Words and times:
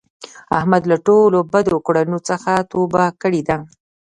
احمد 0.57 0.83
له 0.91 0.97
ټولو 1.07 1.37
بدو 1.53 1.77
کړونو 1.87 2.17
څخه 2.29 2.51
توبه 2.71 3.05
کړې 3.21 3.41
ده. 3.49 3.57